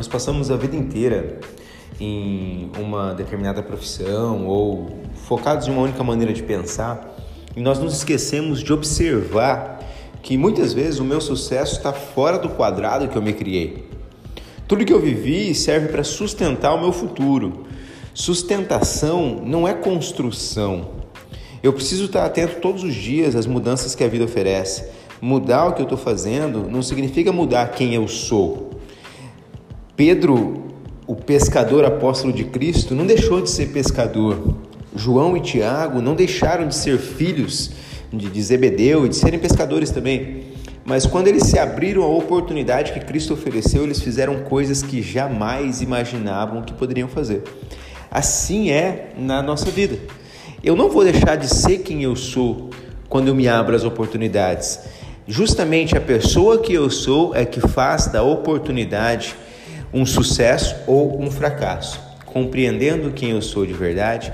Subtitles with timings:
[0.00, 1.40] Nós passamos a vida inteira
[2.00, 4.88] em uma determinada profissão ou
[5.26, 7.18] focados em uma única maneira de pensar
[7.54, 9.78] e nós nos esquecemos de observar
[10.22, 13.90] que muitas vezes o meu sucesso está fora do quadrado que eu me criei.
[14.66, 17.66] Tudo que eu vivi serve para sustentar o meu futuro.
[18.14, 20.92] Sustentação não é construção.
[21.62, 24.82] Eu preciso estar atento todos os dias às mudanças que a vida oferece.
[25.20, 28.69] Mudar o que eu estou fazendo não significa mudar quem eu sou.
[30.02, 30.64] Pedro,
[31.06, 34.56] o pescador apóstolo de Cristo, não deixou de ser pescador.
[34.96, 37.70] João e Tiago não deixaram de ser filhos
[38.10, 40.44] de Zebedeu e de serem pescadores também.
[40.86, 45.82] Mas quando eles se abriram à oportunidade que Cristo ofereceu, eles fizeram coisas que jamais
[45.82, 47.42] imaginavam que poderiam fazer.
[48.10, 49.98] Assim é na nossa vida.
[50.64, 52.70] Eu não vou deixar de ser quem eu sou
[53.06, 54.80] quando eu me abro às oportunidades.
[55.28, 59.36] Justamente a pessoa que eu sou é que faz da oportunidade
[59.92, 62.00] um sucesso ou um fracasso.
[62.26, 64.32] Compreendendo quem eu sou de verdade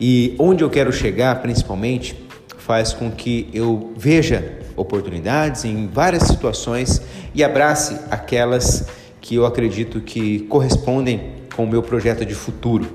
[0.00, 2.16] e onde eu quero chegar, principalmente,
[2.58, 7.02] faz com que eu veja oportunidades em várias situações
[7.34, 8.86] e abrace aquelas
[9.20, 12.86] que eu acredito que correspondem com o meu projeto de futuro.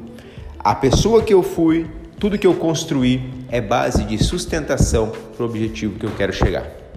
[0.58, 1.88] A pessoa que eu fui,
[2.20, 6.89] tudo que eu construí é base de sustentação para o objetivo que eu quero chegar.